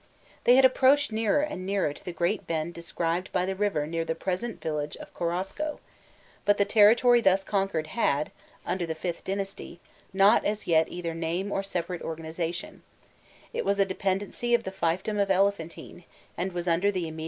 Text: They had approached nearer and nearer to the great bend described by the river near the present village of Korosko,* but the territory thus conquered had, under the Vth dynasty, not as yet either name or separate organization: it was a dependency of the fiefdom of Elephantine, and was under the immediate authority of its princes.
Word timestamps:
They 0.45 0.55
had 0.55 0.65
approached 0.65 1.11
nearer 1.11 1.41
and 1.41 1.63
nearer 1.63 1.93
to 1.93 2.03
the 2.03 2.11
great 2.11 2.47
bend 2.47 2.73
described 2.73 3.31
by 3.31 3.45
the 3.45 3.53
river 3.55 3.85
near 3.85 4.03
the 4.03 4.15
present 4.15 4.59
village 4.59 4.97
of 4.97 5.13
Korosko,* 5.13 5.77
but 6.43 6.57
the 6.57 6.65
territory 6.65 7.21
thus 7.21 7.43
conquered 7.43 7.85
had, 7.85 8.31
under 8.65 8.87
the 8.87 8.95
Vth 8.95 9.23
dynasty, 9.23 9.79
not 10.11 10.43
as 10.43 10.65
yet 10.65 10.89
either 10.89 11.13
name 11.13 11.51
or 11.51 11.61
separate 11.61 12.01
organization: 12.01 12.81
it 13.53 13.63
was 13.63 13.77
a 13.77 13.85
dependency 13.85 14.55
of 14.55 14.63
the 14.63 14.71
fiefdom 14.71 15.21
of 15.21 15.29
Elephantine, 15.29 16.05
and 16.35 16.51
was 16.51 16.67
under 16.67 16.87
the 16.87 16.87
immediate 16.87 16.97
authority 16.97 16.97
of 16.97 17.05
its 17.11 17.15
princes. 17.15 17.19